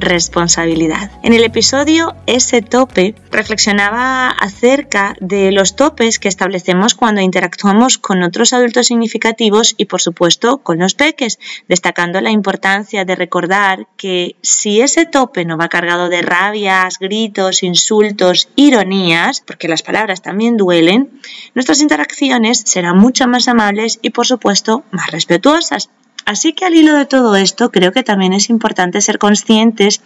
[0.00, 1.10] responsabilidad.
[1.22, 8.22] En el episodio Ese tope reflexionaba acerca de los topes que establecemos cuando interactuamos con
[8.22, 14.36] otros adultos significativos y por supuesto con los peques, destacando la importancia de recordar que
[14.42, 20.56] si ese tope no va cargado de rabias, gritos, insultos, ironías, porque las palabras también
[20.56, 21.20] duelen,
[21.54, 25.90] nuestras interacciones serán mucho más amables y por supuesto más respetuosas.
[26.26, 30.00] Así que al hilo de todo esto, creo que también es importante ser conscientes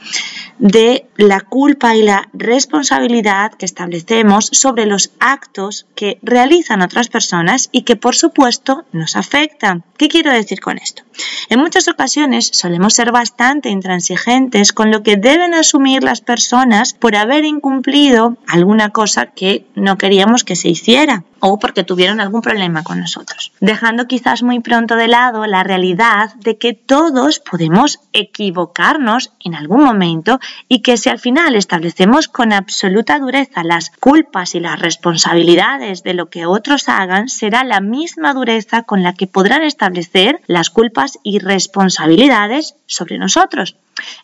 [0.59, 7.69] de la culpa y la responsabilidad que establecemos sobre los actos que realizan otras personas
[7.73, 9.85] y que por supuesto nos afectan.
[9.97, 11.03] ¿Qué quiero decir con esto?
[11.49, 17.17] En muchas ocasiones solemos ser bastante intransigentes con lo que deben asumir las personas por
[17.17, 22.83] haber incumplido alguna cosa que no queríamos que se hiciera o porque tuvieron algún problema
[22.83, 29.31] con nosotros, dejando quizás muy pronto de lado la realidad de que todos podemos equivocarnos
[29.41, 34.61] en algún momento y que si al final establecemos con absoluta dureza las culpas y
[34.61, 39.65] las responsabilidades de lo que otros hagan, será la misma dureza con la que podrán
[39.65, 43.77] establecer las culpas y responsabilidades sobre nosotros.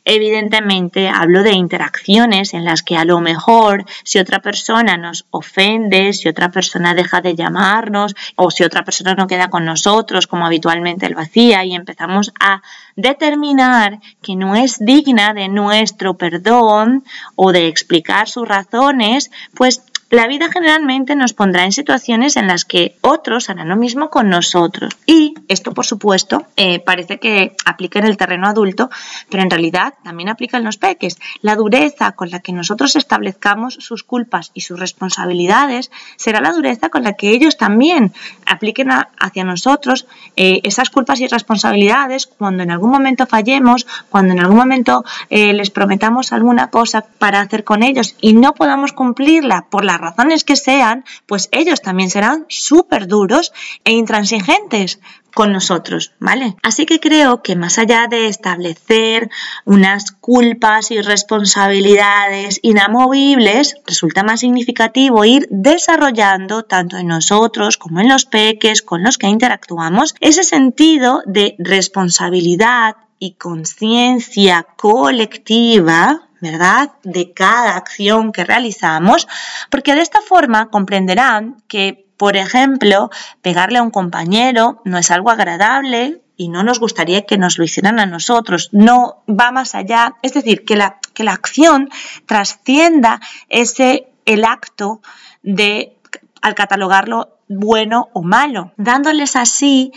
[0.04, 6.12] Evidentemente hablo de interacciones en las que a lo mejor si otra persona nos ofende,
[6.12, 10.46] si otra persona deja de llamarnos o si otra persona no queda con nosotros como
[10.46, 12.62] habitualmente lo hacía y empezamos a
[12.96, 17.04] determinar que no es digna de nuestro perdón
[17.36, 22.64] o de explicar sus razones, pues la vida generalmente nos pondrá en situaciones en las
[22.64, 24.96] que otros harán lo mismo con nosotros.
[25.06, 28.90] Y esto, por supuesto, eh, parece que aplica en el terreno adulto,
[29.30, 31.18] pero en realidad también aplica en los peques.
[31.42, 36.88] La dureza con la que nosotros establezcamos sus culpas y sus responsabilidades será la dureza
[36.88, 38.12] con la que ellos también
[38.46, 44.40] apliquen hacia nosotros eh, esas culpas y responsabilidades cuando en algún momento fallemos, cuando en
[44.40, 49.66] algún momento eh, les prometamos alguna cosa para hacer con ellos y no podamos cumplirla
[49.70, 53.52] por la razones que sean, pues ellos también serán súper duros
[53.84, 54.98] e intransigentes
[55.34, 56.56] con nosotros, ¿vale?
[56.62, 59.30] Así que creo que más allá de establecer
[59.64, 68.08] unas culpas y responsabilidades inamovibles, resulta más significativo ir desarrollando tanto en nosotros como en
[68.08, 76.90] los peques con los que interactuamos ese sentido de responsabilidad y conciencia colectiva ¿verdad?
[77.02, 79.28] De cada acción que realizamos,
[79.70, 83.10] porque de esta forma comprenderán que, por ejemplo,
[83.42, 87.64] pegarle a un compañero no es algo agradable y no nos gustaría que nos lo
[87.64, 91.90] hicieran a nosotros, no va más allá, es decir, que la, que la acción
[92.24, 93.20] trascienda
[93.50, 95.02] ese, el acto
[95.42, 95.96] de,
[96.40, 99.92] al catalogarlo bueno o malo, dándoles así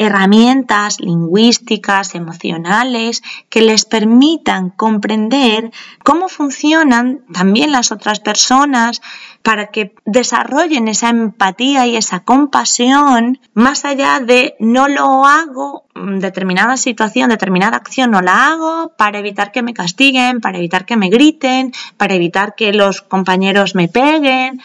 [0.00, 5.70] herramientas lingüísticas, emocionales, que les permitan comprender
[6.02, 9.02] cómo funcionan también las otras personas
[9.42, 16.78] para que desarrollen esa empatía y esa compasión más allá de no lo hago, determinada
[16.78, 21.10] situación, determinada acción no la hago para evitar que me castiguen, para evitar que me
[21.10, 24.62] griten, para evitar que los compañeros me peguen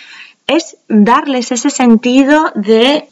[0.47, 3.07] es darles ese sentido de,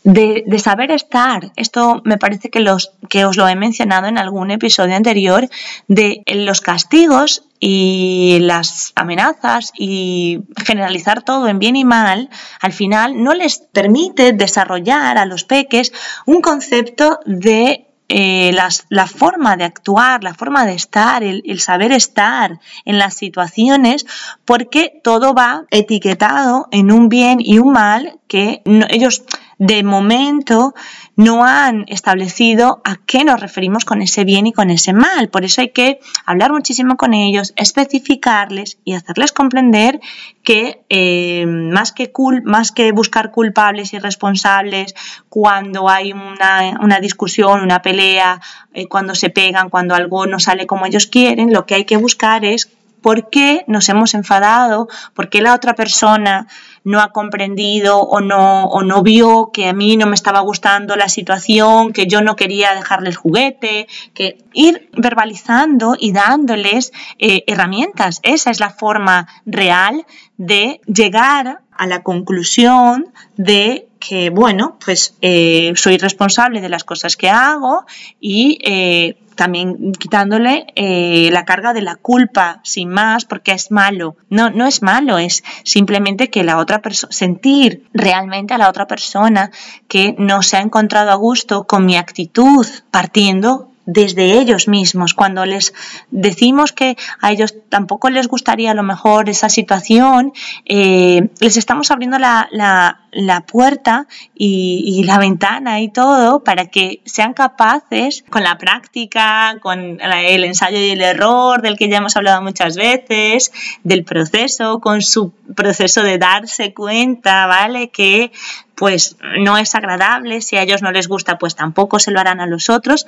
[0.59, 1.51] saber estar.
[1.55, 5.49] Esto me parece que, los, que os lo he mencionado en algún episodio anterior,
[5.87, 12.29] de los castigos y las amenazas y generalizar todo en bien y mal,
[12.61, 15.91] al final no les permite desarrollar a los peques
[16.25, 18.55] un concepto de eh,
[18.89, 24.05] la forma de actuar, la forma de estar, el, saber estar en las situaciones,
[24.45, 29.23] porque todo va etiquetado en un bien y un mal que ellos
[29.57, 30.73] de momento
[31.15, 35.29] no han establecido a qué nos referimos con ese bien y con ese mal.
[35.29, 39.99] Por eso hay que hablar muchísimo con ellos, especificarles y hacerles comprender
[40.43, 42.11] que eh, más, que
[42.43, 44.95] más que buscar culpables y responsables
[45.29, 48.41] cuando hay una, discusión, una pelea,
[48.73, 51.97] eh, cuando se pegan, cuando algo no sale como ellos quieren, lo que hay que
[51.97, 52.69] buscar es
[53.03, 56.47] por qué nos hemos enfadado, por qué la otra persona
[56.83, 60.95] no ha comprendido o no, o no vio que a mí no me estaba gustando
[60.95, 67.43] la situación, que yo no quería dejarle el juguete, que ir verbalizando y dándoles eh,
[67.47, 68.19] herramientas.
[68.23, 70.05] Esa es la forma real
[70.37, 77.15] de llegar a la conclusión de que, bueno, pues eh, soy responsable de las cosas
[77.15, 77.85] que hago
[78.19, 84.17] y eh, también quitándole eh, la carga de la culpa sin más porque es malo.
[84.29, 88.87] No, no es malo, es simplemente que la otra persona, sentir realmente a la otra
[88.87, 89.51] persona
[89.87, 95.13] que no se ha encontrado a gusto con mi actitud partiendo desde ellos mismos.
[95.13, 95.73] Cuando les
[96.11, 100.33] decimos que a ellos tampoco les gustaría a lo mejor esa situación,
[100.65, 102.99] eh, les estamos abriendo la,
[103.47, 110.43] puerta y, la ventana y todo para que sean capaces con la práctica, con el
[110.43, 113.51] ensayo y el error del que ya hemos hablado muchas veces,
[113.83, 117.89] del proceso, con su proceso de darse cuenta, ¿vale?
[117.89, 118.31] Que
[118.75, 122.41] pues no es agradable, si a ellos no les gusta, pues tampoco se lo harán
[122.41, 123.05] a los otros,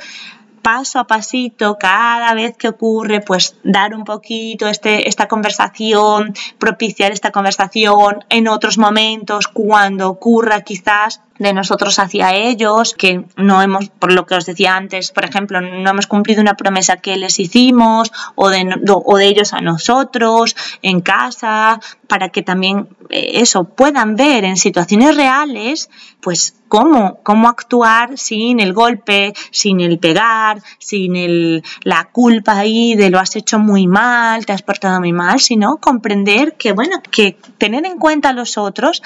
[0.65, 7.11] paso a pasito, cada vez que ocurre, pues dar un poquito este, esta conversación, propiciar
[7.11, 13.89] esta conversación en otros momentos, cuando ocurra quizás de nosotros hacia ellos, que no hemos,
[13.89, 17.37] por lo que os decía antes, por ejemplo, no hemos cumplido una promesa que les
[17.39, 24.15] hicimos o de, o de ellos a nosotros en casa, para que también eso puedan
[24.15, 25.89] ver en situaciones reales,
[26.21, 32.95] pues cómo, cómo actuar sin el golpe, sin el pegar, sin el, la culpa ahí
[32.95, 37.01] de lo has hecho muy mal, te has portado muy mal, sino comprender que, bueno,
[37.11, 39.01] que tener en cuenta a los otros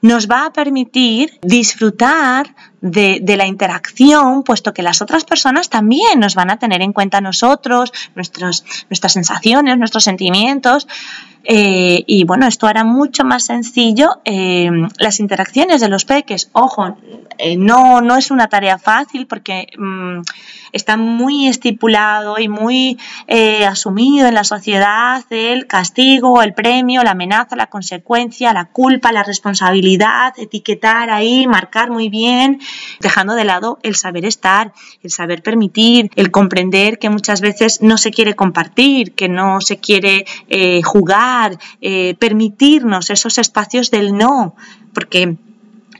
[0.00, 6.34] nos va a permitir disfrutar de, la interacción, puesto que las otras personas también nos
[6.34, 8.64] van a tener en cuenta nosotros, nuestras
[9.12, 10.86] sensaciones, nuestros sentimientos.
[11.44, 16.50] Eh, y bueno, esto hará mucho más sencillo eh, las interacciones de los peques.
[16.52, 16.96] Ojo,
[17.38, 20.20] eh, no, no es una tarea fácil porque mm,
[20.70, 22.98] está muy estipulado y muy
[23.66, 29.22] asumido en la sociedad el castigo, el premio, la amenaza, la consecuencia, la culpa, la
[29.22, 32.60] responsabilidad, etiquetar ahí, marcar muy bien,
[33.00, 34.72] dejando de lado el saber estar,
[35.02, 39.78] el saber permitir, el comprender que muchas veces no se quiere compartir, que no se
[39.78, 40.24] quiere
[40.84, 44.54] jugar eh, permitirnos esos espacios del no,
[44.92, 45.36] porque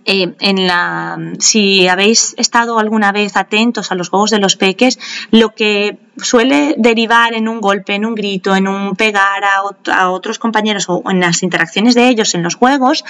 [0.04, 4.99] eh, en la, si habéis estado alguna vez atentos a los juegos de los peques,
[5.31, 10.38] lo que suele derivar en un golpe, en un grito, en un pegar a, otros
[10.38, 13.04] compañeros o en las interacciones de ellos en los juegos,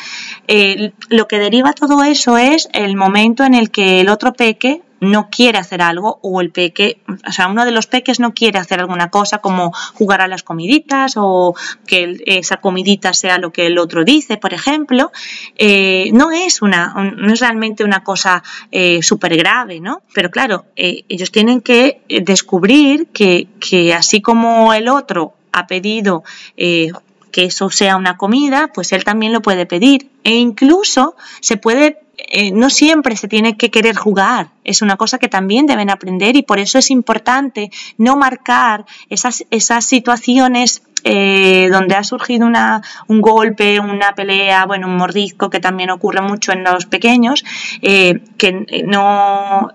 [0.49, 4.83] eh, lo que deriva todo eso es el momento en el que el otro peque
[5.03, 8.61] no quiere hacer algo o el peque, o sea, uno de los peques no quiere
[8.61, 11.57] hacer alguna cosa como jugar a las comiditas o
[11.89, 15.11] que esa comidita sea lo que el otro dice, por ejemplo,
[15.57, 20.03] eh, no es una, no es realmente una cosa eh, súper grave, ¿no?
[20.15, 26.23] Pero claro, eh, ellos tienen que descubrir que, que, así como el otro ha pedido
[26.57, 30.11] que eso sea una comida, pues él también lo puede pedir.
[30.23, 35.19] E incluso se puede eh, no siempre se tiene que querer jugar, es una cosa
[35.19, 41.69] que también deben aprender y por eso es importante no marcar esas, esas situaciones eh,
[41.73, 46.53] donde ha surgido una, un golpe, una pelea, bueno, un mordisco que también ocurre mucho
[46.53, 47.45] en los pequeños,
[47.83, 49.73] eh, que no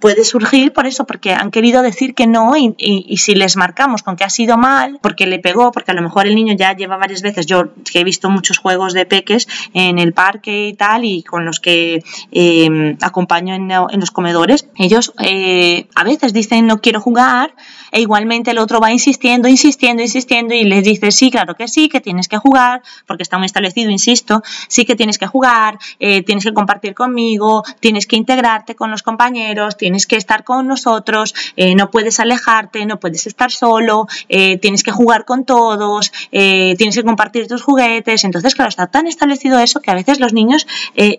[0.00, 4.16] puede surgir por eso, porque han querido decir que no y, si les marcamos con
[4.16, 6.96] que ha sido mal, porque le pegó, porque a lo mejor el niño ya lleva
[6.96, 11.04] varias veces, yo que he visto muchos juegos de peques en el parque y tal
[11.04, 12.02] y con los que
[12.32, 17.54] eh, acompaño en, los comedores, ellos eh, a veces dicen no quiero jugar
[17.92, 21.88] e igualmente el otro va insistiendo, insistiendo, insistiendo y les dice sí, claro que sí,
[21.88, 26.22] que tienes que jugar, porque está muy establecido, insisto, sí que tienes que jugar, eh,
[26.22, 31.34] tienes que compartir conmigo, tienes que integrarte con los compañeros, tienes que estar con nosotros,
[31.56, 36.94] eh, no puedes alejarte, no puedes estar solo, eh, tienes que jugar con todos, tienes
[36.94, 38.24] que compartir tus juguetes.
[38.24, 40.66] Entonces, claro, está tan establecido eso que a veces los niños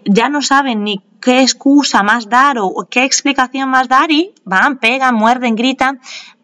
[0.05, 4.77] ya no saben ni qué excusa más dar o qué explicación más dar y van,
[4.77, 5.99] pegan, muerden, gritan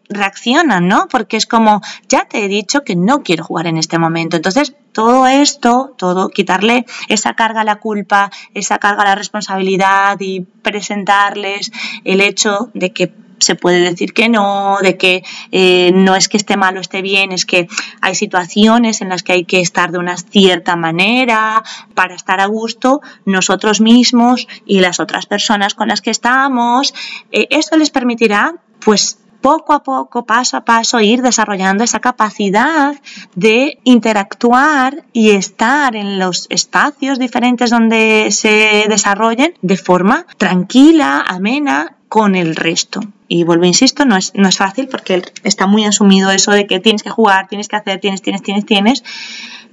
[0.08, 1.08] reaccionan, ¿no?
[1.08, 4.36] Porque es como, ya te he dicho que no quiero jugar en este momento.
[4.36, 10.18] Entonces, todo esto, todo, quitarle esa carga a la culpa, esa carga a la responsabilidad
[10.20, 11.70] y presentarles
[12.04, 15.22] el hecho de que se puede decir que no, de que
[15.52, 17.68] eh, no es que esté mal o esté bien, es que
[18.00, 21.62] hay situaciones en las que hay que estar de una cierta manera
[21.94, 26.94] para estar a gusto nosotros mismos y las otras personas con las que estamos.
[27.30, 32.94] Eh, esto les permitirá, pues, poco a poco, paso a paso, ir desarrollando esa capacidad
[33.34, 41.94] de interactuar y estar en los espacios diferentes donde se desarrollen de forma tranquila, amena,
[42.08, 43.00] con el resto.
[43.28, 46.80] Y vuelvo, insisto, no es, no es fácil porque está muy asumido eso de que
[46.80, 49.04] tienes que jugar, tienes que hacer, tienes, tienes, tienes, tienes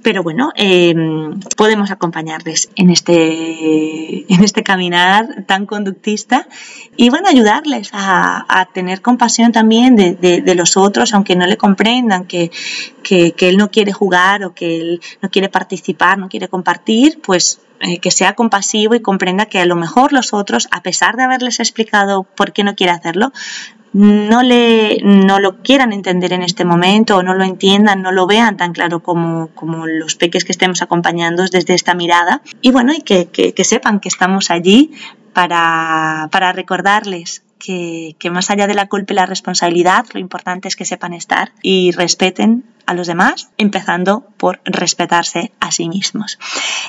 [0.06, 6.46] pero bueno, em, podemos acompañarles en este, en este caminar tan conductista
[6.96, 12.52] y bueno, ayudarles a, tener compasión también de, los otros, aunque no le comprendan que,
[13.02, 17.58] que, él no quiere jugar o que él no quiere participar, no quiere compartir, pues
[17.80, 21.24] eh, que sea compasivo y comprenda que a lo mejor los otros, a pesar de
[21.24, 23.32] haberles explicado por qué no quiere hacerlo,
[23.92, 28.26] no, le, no lo quieran entender en este momento o no lo entiendan, no lo
[28.26, 32.42] vean tan claro como, como los peques que estemos acompañando desde esta mirada.
[32.60, 34.92] Y bueno, y que, que, sepan que estamos allí
[35.32, 40.68] para, para recordarles que, que, más allá de la culpa y la responsabilidad, lo importante
[40.68, 46.38] es que sepan estar y respeten a los demás, empezando por respetarse a sí mismos.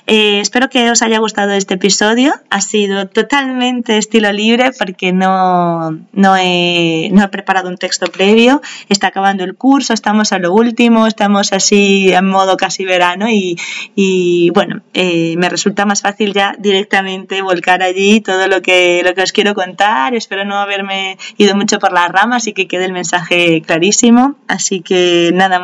[0.05, 2.33] Eh, espero que os haya gustado este episodio.
[2.49, 8.61] Ha sido totalmente estilo libre porque no, no, he, no he preparado un texto previo.
[8.89, 13.57] Está acabando el curso, estamos a lo último, estamos así en modo casi verano y,
[13.95, 19.13] y bueno, eh, me resulta más fácil ya directamente volcar allí todo lo que, lo
[19.13, 20.15] que os quiero contar.
[20.15, 24.35] Espero no haberme ido mucho por las ramas y que quede el mensaje clarísimo.
[24.47, 25.59] Así que nada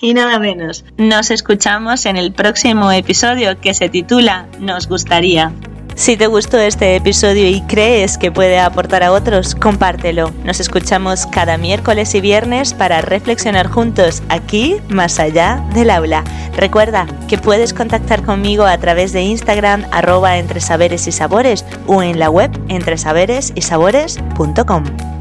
[0.00, 0.84] y nada menos.
[0.96, 5.52] Nos escuchamos en el próximo episodio que se titula Nos gustaría.
[5.94, 10.32] Si te gustó este episodio y crees que puede aportar a otros, compártelo.
[10.44, 16.24] Nos escuchamos cada miércoles y viernes para reflexionar juntos aquí, más allá del aula.
[16.56, 22.02] Recuerda que puedes contactar conmigo a través de Instagram arroba entre saberes y sabores o
[22.02, 25.19] en la web entresaberesysabores.com.